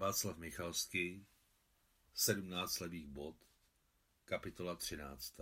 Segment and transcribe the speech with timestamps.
[0.00, 1.26] Václav Michalský,
[2.14, 3.36] 17 levých bod,
[4.24, 5.40] kapitola 13.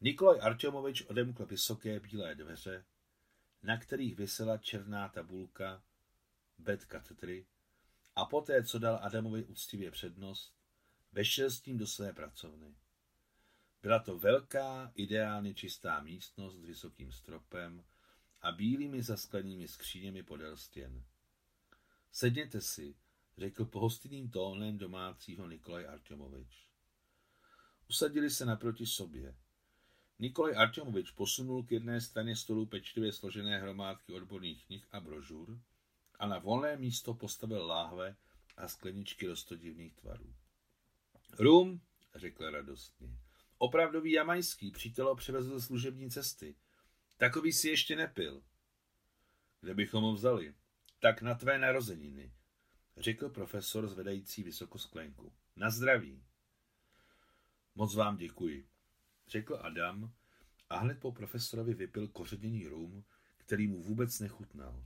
[0.00, 2.84] Nikolaj Artyomovič odemkl vysoké bílé dveře,
[3.62, 5.82] na kterých vysela černá tabulka
[6.58, 7.46] bed katedry
[8.16, 10.54] a poté, co dal Adamovi úctivě přednost,
[11.12, 12.74] vešel s tím do své pracovny.
[13.82, 17.84] Byla to velká, ideálně čistá místnost s vysokým stropem
[18.42, 21.04] a bílými zasklenými skříněmi podél stěn.
[22.12, 22.94] Sedněte si,
[23.38, 26.68] řekl pohostinným tónem domácího Nikolaj Artyomovič.
[27.88, 29.36] Usadili se naproti sobě.
[30.18, 35.60] Nikolaj Artyomovič posunul k jedné straně stolu pečlivě složené hromádky odborných knih a brožur
[36.18, 38.16] a na volné místo postavil láhve
[38.56, 40.34] a skleničky rostodivných tvarů.
[41.38, 41.80] Rum,
[42.14, 43.18] řekl radostně.
[43.58, 46.56] Opravdový jamajský přítel přivezl služební cesty.
[47.16, 48.42] Takový si ještě nepil.
[49.60, 50.54] Kde bychom ho vzali?
[51.02, 52.32] Tak na tvé narozeniny,
[52.96, 55.32] řekl profesor zvedající vysoko sklenku.
[55.56, 56.24] Na zdraví.
[57.74, 58.68] Moc vám děkuji,
[59.28, 60.12] řekl Adam
[60.70, 63.04] a hned po profesorovi vypil kořeněný rum,
[63.36, 64.84] který mu vůbec nechutnal.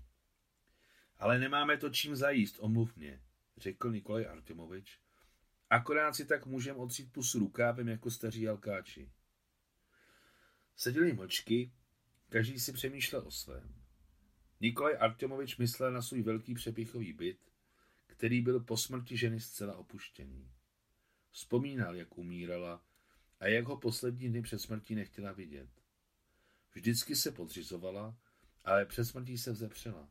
[1.19, 3.23] Ale nemáme to čím zajíst, omluv mě,
[3.57, 5.01] řekl Nikolaj Artemovič.
[5.71, 9.13] Akorát si tak můžeme otřít pusu rukávem jako staří alkáči.
[10.77, 11.73] Seděli mlčky,
[12.29, 13.86] každý si přemýšlel o svém.
[14.67, 17.53] Nikolaj Artemovič myslel na svůj velký přepichový byt,
[18.07, 20.51] který byl po smrti ženy zcela opuštěný.
[21.31, 22.85] Vzpomínal, jak umírala
[23.41, 25.69] a jak ho poslední dny před smrtí nechtěla vidět.
[26.75, 28.19] Vždycky se podřizovala,
[28.65, 30.09] ale před smrtí se vzepřela.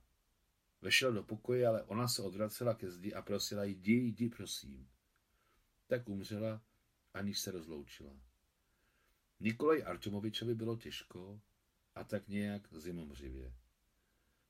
[0.81, 4.89] Vešel do pokoje, ale ona se odvracela ke zdi a prosila jdi, jdi, prosím.
[5.88, 6.61] Tak umřela,
[7.14, 8.20] aniž se rozloučila.
[9.39, 11.42] Nikolaj Artemovičovi bylo těžko
[11.95, 13.64] a tak nějak zimomřivě.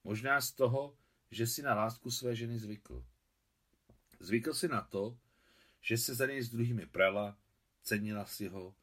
[0.06, 0.98] Možná z toho,
[1.32, 3.06] že si na lásku své ženy zvykl.
[4.20, 5.18] Zvykl si na to,
[5.82, 7.38] že se za něj s druhými prala,
[7.82, 8.76] cenila si ho,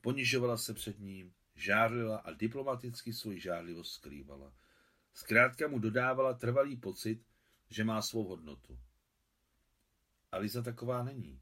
[0.00, 4.52] ponižovala se před ním, žárlila a diplomaticky svoji žárlivost skrývala.
[5.14, 7.24] Zkrátka mu dodávala trvalý pocit,
[7.70, 8.78] že má svou hodnotu.
[10.32, 11.40] A Liza taková není.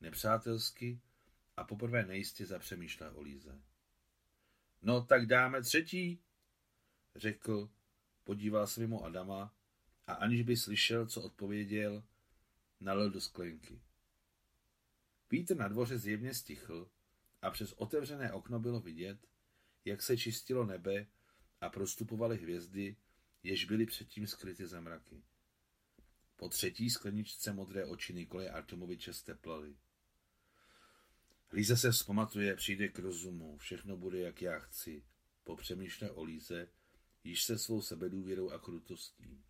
[0.00, 1.00] Nepřátelsky
[1.56, 3.62] a poprvé nejistě zapřemýšlel o Líze.
[4.82, 6.20] No tak dáme třetí,
[7.16, 7.70] řekl,
[8.28, 9.54] podíval se mimo Adama
[10.06, 12.04] a aniž by slyšel, co odpověděl,
[12.80, 13.80] nalil do sklenky.
[15.30, 16.90] Vítr na dvoře zjevně stichl
[17.42, 19.26] a přes otevřené okno bylo vidět,
[19.84, 21.06] jak se čistilo nebe
[21.60, 22.96] a prostupovaly hvězdy,
[23.42, 25.22] jež byly předtím skryty za mraky.
[26.36, 29.76] Po třetí skleničce modré oči Nikole Artomoviče steplaly.
[31.52, 35.04] Líze se vzpamatuje, přijde k rozumu, všechno bude, jak já chci.
[35.44, 36.68] Popřemýšle o Líze,
[37.28, 39.44] již se svou sebedůvěrou a krutostí.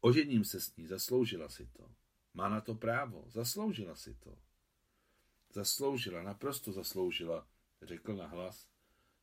[0.00, 1.90] Ožením se s ní, zasloužila si to.
[2.34, 4.38] Má na to právo, zasloužila si to.
[5.52, 7.48] Zasloužila, naprosto zasloužila,
[7.82, 8.68] řekl nahlas,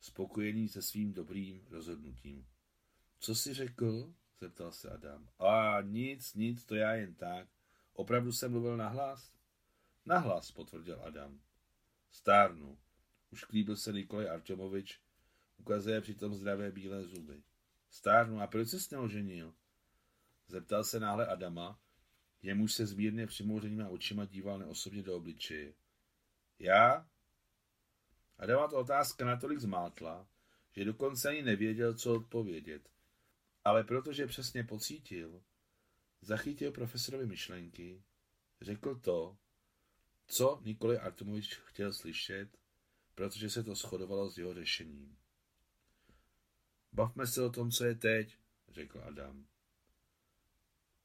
[0.00, 2.46] spokojený se svým dobrým rozhodnutím.
[3.18, 4.14] Co jsi řekl?
[4.40, 5.28] zeptal se Adam.
[5.38, 7.48] A nic, nic, to já jen tak.
[7.92, 9.32] Opravdu jsem mluvil nahlas?
[10.06, 11.40] Nahlas, potvrdil Adam.
[12.10, 12.78] Stárnu.
[13.30, 15.00] Už klíbil se Nikolaj Artemovič,
[15.56, 17.42] ukazuje přitom zdravé bílé zuby.
[17.90, 19.54] Stárnu, a proč se neoženil?
[20.46, 21.80] Zeptal se náhle Adama,
[22.42, 25.74] jemuž se zmírně přimouřenýma očima díval neosobně do obličeje.
[26.58, 27.08] Já?
[28.38, 30.28] Adama to otázka natolik zmátla,
[30.72, 32.90] že dokonce ani nevěděl, co odpovědět.
[33.64, 35.42] Ale protože přesně pocítil,
[36.20, 38.02] zachytil profesorovi myšlenky,
[38.60, 39.38] řekl to,
[40.26, 42.58] co Nikolaj Artomovič chtěl slyšet,
[43.14, 45.17] protože se to shodovalo s jeho řešením.
[46.98, 48.36] Bavme se o tom, co je teď,
[48.68, 49.46] řekl Adam.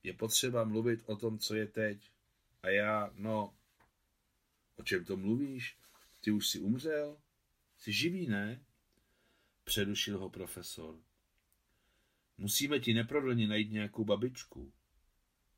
[0.03, 2.11] Je potřeba mluvit o tom, co je teď.
[2.63, 3.57] A já, no,
[4.75, 5.77] o čem to mluvíš?
[6.21, 7.21] Ty už si umřel?
[7.77, 8.65] Jsi živý, ne?
[9.63, 10.99] Předušil ho profesor.
[12.37, 14.73] Musíme ti neprodleně najít nějakou babičku.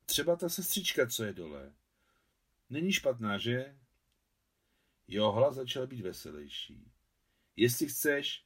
[0.05, 1.73] Třeba ta sestřička, co je dole.
[2.69, 3.77] Není špatná, že?
[5.07, 6.91] Jeho hlas začal být veselější.
[7.55, 8.44] Jestli chceš,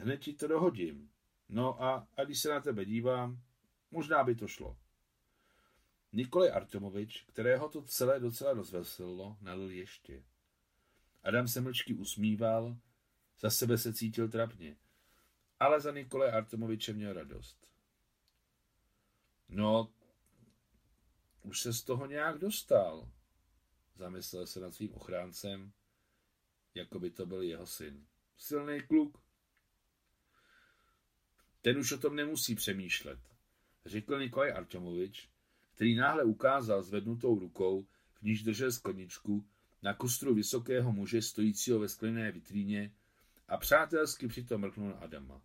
[0.00, 1.10] hned ti to dohodím.
[1.48, 3.42] No a, a když se na tebe dívám,
[3.90, 4.76] možná by to šlo.
[6.12, 10.24] Nikolaj Artemovič, kterého to celé docela rozveselilo, nalil ještě.
[11.22, 12.76] Adam se mlčky usmíval,
[13.40, 14.76] za sebe se cítil trapně,
[15.60, 17.68] ale za Nikolaj Artemoviče měl radost.
[19.48, 19.92] No,
[21.42, 23.08] už se z toho nějak dostal.
[23.94, 25.72] Zamyslel se nad svým ochráncem,
[26.74, 28.06] jako by to byl jeho syn.
[28.36, 29.29] Silný kluk.
[31.62, 33.18] Ten už o tom nemusí přemýšlet,
[33.86, 35.28] řekl Nikolaj Artemovič
[35.80, 39.46] který náhle ukázal zvednutou rukou, v níž držel skleničku,
[39.82, 42.94] na kostru vysokého muže stojícího ve sklené vitríně
[43.48, 45.42] a přátelsky přitom mrknul Adama.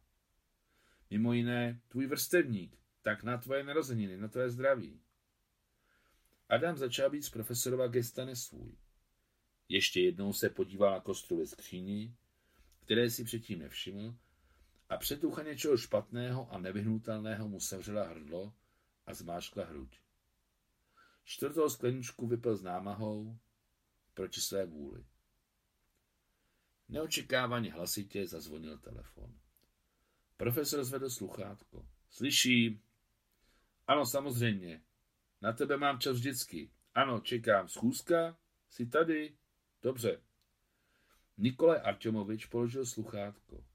[1.10, 5.02] Mimo jiné, tvůj vrstevník, tak na tvoje narozeniny, na tvoje zdraví.
[6.50, 8.78] Adam začal být z profesorova gesta nesvůj.
[9.70, 12.16] Ještě jednou se podíval na kostru ve skříni,
[12.80, 14.16] které si předtím nevšiml,
[14.90, 18.54] a přetucha něčeho špatného a nevyhnutelného mu sevřela hrdlo
[19.06, 20.00] a zmáškla hruď.
[21.24, 23.38] Čtvrtou skleničku vypil s námahou
[24.14, 25.06] proti své vůli.
[26.90, 29.40] Neočekávaně hlasitě zazvonil telefon.
[30.38, 31.88] Profesor zvedl sluchátko.
[32.10, 32.82] Slyším.
[33.88, 34.84] Ano, samozřejmě.
[35.42, 36.72] Na tebe mám čas vždycky.
[36.94, 37.68] Ano, čekám.
[37.68, 38.38] Schůzka?
[38.70, 39.38] Jsi tady?
[39.82, 40.22] Dobře.
[41.38, 43.66] Nikolaj Arťomovič položil sluchátko.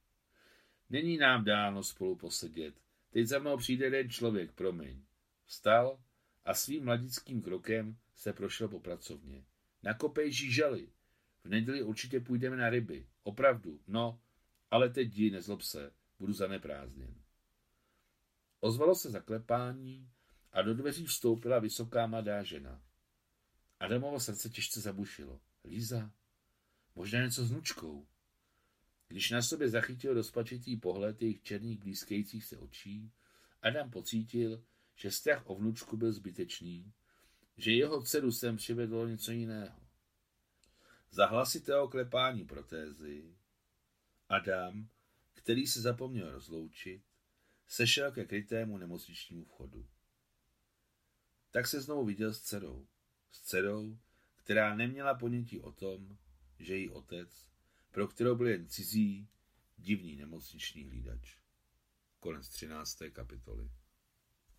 [0.90, 2.74] Není nám dáno spolu posedět.
[3.10, 5.02] Teď za mnou přijde jeden člověk, promiň.
[5.44, 6.00] Vstal
[6.44, 9.44] a svým mladickým krokem se prošel po pracovně.
[9.82, 10.88] Nakopej žížaly.
[11.44, 13.06] V neděli určitě půjdeme na ryby.
[13.22, 14.20] Opravdu, no,
[14.70, 17.14] ale teď jdi, nezlob se, budu zaneprázdněn.
[18.60, 20.10] Ozvalo se zaklepání
[20.52, 22.82] a do dveří vstoupila vysoká mladá žena.
[23.80, 25.40] Adamovo srdce těžce zabušilo.
[25.64, 26.10] Líza,
[26.94, 28.06] možná něco s nučkou.
[29.10, 33.12] Když na sobě zachytil rozpačitý pohled jejich černých blízkejících se očí,
[33.62, 34.64] Adam pocítil,
[34.94, 36.92] že strach o vnučku byl zbytečný,
[37.56, 39.80] že jeho dceru sem přivedlo něco jiného.
[41.10, 43.36] Za hlasitého klepání protézy
[44.28, 44.88] Adam,
[45.34, 47.02] který se zapomněl rozloučit,
[47.68, 49.86] sešel ke krytému nemocničnímu vchodu.
[51.50, 52.86] Tak se znovu viděl s dcerou.
[53.32, 53.98] S dcerou,
[54.36, 56.18] která neměla ponětí o tom,
[56.58, 57.49] že její otec,
[57.90, 59.28] pro kterou byl jen cizí,
[59.76, 61.36] divný nemocniční hlídač.
[62.20, 62.98] Konec 13.
[63.12, 63.70] kapitoly.